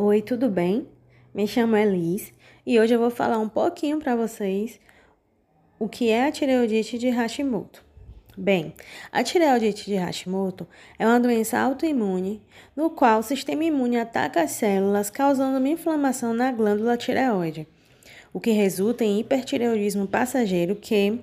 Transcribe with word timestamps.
Oi, 0.00 0.22
tudo 0.22 0.48
bem? 0.48 0.86
Me 1.34 1.44
chamo 1.44 1.76
Elis 1.76 2.32
e 2.64 2.78
hoje 2.78 2.94
eu 2.94 3.00
vou 3.00 3.10
falar 3.10 3.36
um 3.40 3.48
pouquinho 3.48 3.98
para 3.98 4.14
vocês 4.14 4.78
o 5.76 5.88
que 5.88 6.08
é 6.08 6.28
a 6.28 6.30
tireoidite 6.30 6.96
de 6.96 7.08
Hashimoto. 7.08 7.84
Bem, 8.36 8.72
a 9.10 9.24
tireoidite 9.24 9.86
de 9.86 9.96
Hashimoto 9.96 10.68
é 11.00 11.04
uma 11.04 11.18
doença 11.18 11.58
autoimune 11.58 12.40
no 12.76 12.90
qual 12.90 13.18
o 13.18 13.24
sistema 13.24 13.64
imune 13.64 13.98
ataca 13.98 14.40
as 14.40 14.52
células 14.52 15.10
causando 15.10 15.58
uma 15.58 15.68
inflamação 15.68 16.32
na 16.32 16.52
glândula 16.52 16.96
tireoide, 16.96 17.66
o 18.32 18.38
que 18.38 18.52
resulta 18.52 19.02
em 19.02 19.18
hipertireoidismo 19.18 20.06
passageiro 20.06 20.76
que 20.76 21.18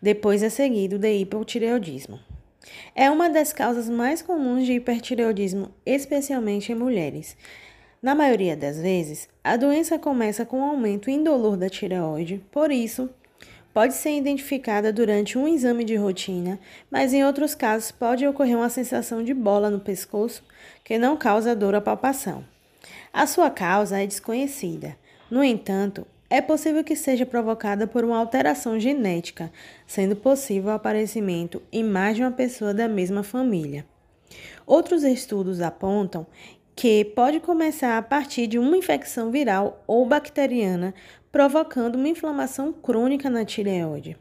depois 0.00 0.44
é 0.44 0.48
seguido 0.48 0.96
de 0.96 1.12
hipotireoidismo. 1.12 2.20
É 2.94 3.10
uma 3.10 3.28
das 3.28 3.52
causas 3.52 3.88
mais 3.88 4.22
comuns 4.22 4.64
de 4.64 4.74
hipertireoidismo, 4.74 5.74
especialmente 5.84 6.70
em 6.70 6.76
mulheres. 6.76 7.36
Na 8.02 8.16
maioria 8.16 8.56
das 8.56 8.80
vezes, 8.80 9.28
a 9.44 9.56
doença 9.56 9.96
começa 9.96 10.44
com 10.44 10.58
um 10.58 10.64
aumento 10.64 11.08
indolor 11.08 11.56
da 11.56 11.68
tireoide, 11.68 12.44
por 12.50 12.72
isso, 12.72 13.08
pode 13.72 13.94
ser 13.94 14.18
identificada 14.18 14.92
durante 14.92 15.38
um 15.38 15.46
exame 15.46 15.84
de 15.84 15.94
rotina, 15.94 16.58
mas 16.90 17.14
em 17.14 17.24
outros 17.24 17.54
casos 17.54 17.92
pode 17.92 18.26
ocorrer 18.26 18.56
uma 18.56 18.68
sensação 18.68 19.22
de 19.22 19.32
bola 19.32 19.70
no 19.70 19.78
pescoço 19.78 20.42
que 20.82 20.98
não 20.98 21.16
causa 21.16 21.54
dor 21.54 21.76
à 21.76 21.80
palpação. 21.80 22.44
A 23.12 23.24
sua 23.24 23.48
causa 23.50 24.02
é 24.02 24.06
desconhecida. 24.06 24.96
No 25.30 25.44
entanto, 25.44 26.04
é 26.28 26.40
possível 26.40 26.82
que 26.82 26.96
seja 26.96 27.24
provocada 27.24 27.86
por 27.86 28.04
uma 28.04 28.18
alteração 28.18 28.80
genética, 28.80 29.52
sendo 29.86 30.16
possível 30.16 30.72
o 30.72 30.74
aparecimento 30.74 31.62
em 31.70 31.84
mais 31.84 32.16
de 32.16 32.22
uma 32.22 32.32
pessoa 32.32 32.74
da 32.74 32.88
mesma 32.88 33.22
família. 33.22 33.86
Outros 34.66 35.02
estudos 35.02 35.60
apontam 35.60 36.26
que 36.74 37.04
pode 37.04 37.40
começar 37.40 37.98
a 37.98 38.02
partir 38.02 38.46
de 38.46 38.58
uma 38.58 38.76
infecção 38.76 39.30
viral 39.30 39.82
ou 39.86 40.06
bacteriana, 40.06 40.94
provocando 41.30 41.96
uma 41.96 42.08
inflamação 42.08 42.72
crônica 42.72 43.28
na 43.28 43.44
tireoide. 43.44 44.16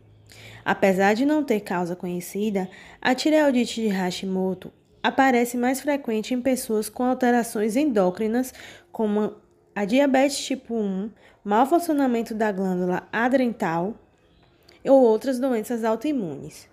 Apesar 0.63 1.13
de 1.13 1.25
não 1.25 1.43
ter 1.43 1.61
causa 1.61 1.95
conhecida, 1.95 2.69
a 3.01 3.15
tireoidite 3.15 3.81
de 3.81 3.87
Hashimoto 3.87 4.71
aparece 5.01 5.57
mais 5.57 5.81
frequente 5.81 6.33
em 6.33 6.41
pessoas 6.41 6.87
com 6.87 7.03
alterações 7.03 7.75
endócrinas, 7.75 8.53
como 8.91 9.33
a 9.75 9.85
diabetes 9.85 10.37
tipo 10.37 10.75
1, 10.75 11.09
mau 11.43 11.65
funcionamento 11.65 12.35
da 12.35 12.51
glândula 12.51 13.07
adrental 13.11 13.95
ou 14.85 15.01
outras 15.01 15.39
doenças 15.39 15.83
autoimunes. 15.83 16.70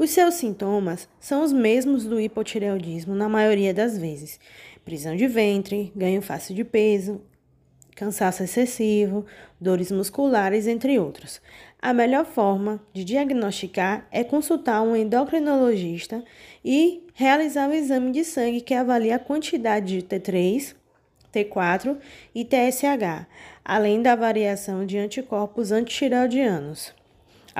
Os 0.00 0.08
seus 0.08 0.36
sintomas 0.36 1.06
são 1.20 1.44
os 1.44 1.52
mesmos 1.52 2.06
do 2.06 2.18
hipotireoidismo 2.18 3.14
na 3.14 3.28
maioria 3.28 3.74
das 3.74 3.98
vezes: 3.98 4.40
prisão 4.82 5.14
de 5.14 5.26
ventre, 5.26 5.92
ganho 5.94 6.22
fácil 6.22 6.54
de 6.54 6.64
peso, 6.64 7.20
cansaço 7.94 8.42
excessivo, 8.42 9.26
dores 9.60 9.92
musculares, 9.92 10.66
entre 10.66 10.98
outros. 10.98 11.42
A 11.82 11.92
melhor 11.92 12.24
forma 12.24 12.80
de 12.94 13.04
diagnosticar 13.04 14.08
é 14.10 14.24
consultar 14.24 14.80
um 14.80 14.96
endocrinologista 14.96 16.24
e 16.64 17.06
realizar 17.12 17.68
o 17.68 17.74
exame 17.74 18.10
de 18.10 18.24
sangue 18.24 18.62
que 18.62 18.72
avalia 18.72 19.16
a 19.16 19.18
quantidade 19.18 20.00
de 20.00 20.06
T3 20.06 20.76
T4 21.30 21.98
e 22.34 22.42
TSH, 22.42 23.26
além 23.62 24.00
da 24.00 24.16
variação 24.16 24.86
de 24.86 24.96
anticorpos 24.96 25.70
antitireoidianos. 25.70 26.98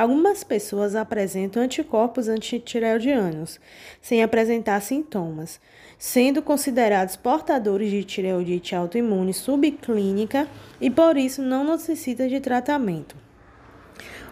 Algumas 0.00 0.42
pessoas 0.42 0.96
apresentam 0.96 1.62
anticorpos 1.62 2.26
antitireoidianos 2.26 3.60
sem 4.00 4.22
apresentar 4.22 4.80
sintomas, 4.80 5.60
sendo 5.98 6.40
considerados 6.40 7.16
portadores 7.16 7.90
de 7.90 8.02
tireoidite 8.02 8.74
autoimune 8.74 9.34
subclínica 9.34 10.48
e 10.80 10.88
por 10.88 11.18
isso 11.18 11.42
não 11.42 11.64
necessita 11.64 12.26
de 12.26 12.40
tratamento. 12.40 13.14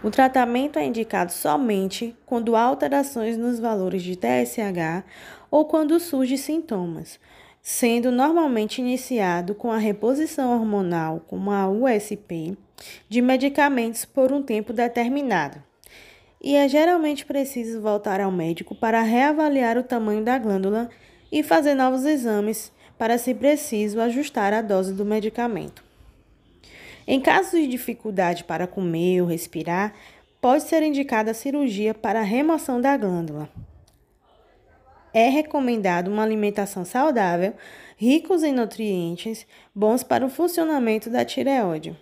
O 0.02 0.10
tratamento 0.10 0.78
é 0.78 0.86
indicado 0.86 1.32
somente 1.32 2.16
quando 2.24 2.56
há 2.56 2.62
alterações 2.62 3.36
nos 3.36 3.60
valores 3.60 4.02
de 4.02 4.16
TSH 4.16 5.04
ou 5.50 5.66
quando 5.66 6.00
surgem 6.00 6.38
sintomas, 6.38 7.20
sendo 7.62 8.10
normalmente 8.10 8.80
iniciado 8.80 9.54
com 9.54 9.70
a 9.70 9.78
reposição 9.78 10.52
hormonal, 10.52 11.22
como 11.26 11.50
a 11.50 11.68
USP, 11.68 12.56
de 13.08 13.20
medicamentos 13.20 14.04
por 14.04 14.32
um 14.32 14.42
tempo 14.42 14.72
determinado. 14.72 15.62
E 16.40 16.54
é 16.54 16.68
geralmente 16.68 17.26
preciso 17.26 17.80
voltar 17.80 18.20
ao 18.20 18.30
médico 18.30 18.74
para 18.74 19.02
reavaliar 19.02 19.76
o 19.76 19.82
tamanho 19.82 20.24
da 20.24 20.38
glândula 20.38 20.88
e 21.30 21.42
fazer 21.42 21.74
novos 21.74 22.04
exames 22.04 22.72
para, 22.96 23.18
se 23.18 23.34
preciso, 23.34 24.00
ajustar 24.00 24.52
a 24.52 24.62
dose 24.62 24.92
do 24.92 25.04
medicamento. 25.04 25.84
Em 27.06 27.20
caso 27.20 27.56
de 27.56 27.66
dificuldade 27.66 28.44
para 28.44 28.66
comer 28.66 29.20
ou 29.22 29.26
respirar, 29.26 29.94
pode 30.40 30.62
ser 30.64 30.82
indicada 30.82 31.32
a 31.32 31.34
cirurgia 31.34 31.92
para 31.92 32.20
a 32.20 32.24
remoção 32.24 32.80
da 32.80 32.96
glândula 32.96 33.48
é 35.18 35.28
recomendado 35.28 36.06
uma 36.06 36.22
alimentação 36.22 36.84
saudável, 36.84 37.52
ricos 37.96 38.44
em 38.44 38.52
nutrientes, 38.52 39.44
bons 39.74 40.04
para 40.04 40.24
o 40.24 40.30
funcionamento 40.30 41.10
da 41.10 41.24
tireoide. 41.24 41.96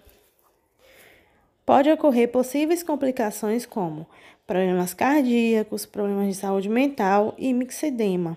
Pode 1.64 1.90
ocorrer 1.90 2.30
possíveis 2.30 2.82
complicações 2.82 3.64
como 3.64 4.06
problemas 4.46 4.92
cardíacos, 4.92 5.86
problemas 5.86 6.28
de 6.28 6.34
saúde 6.34 6.68
mental 6.68 7.34
e 7.38 7.54
mixedema. 7.54 8.36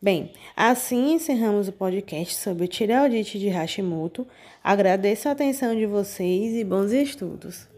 Bem, 0.00 0.32
assim 0.56 1.12
encerramos 1.12 1.68
o 1.68 1.72
podcast 1.72 2.34
sobre 2.34 2.66
tireoidite 2.66 3.38
de 3.38 3.50
Hashimoto. 3.50 4.26
Agradeço 4.64 5.28
a 5.28 5.32
atenção 5.32 5.76
de 5.76 5.84
vocês 5.84 6.54
e 6.54 6.64
bons 6.64 6.92
estudos. 6.92 7.71